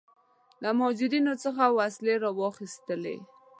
له 0.61 0.69
مهاجرینو 0.77 1.33
څخه 1.43 1.63
وسلې 1.77 2.15
واخیستلې. 2.39 3.17